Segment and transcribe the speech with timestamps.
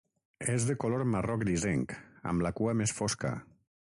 [0.53, 1.93] És de color marró grisenc,
[2.33, 3.35] amb la cua més fosca.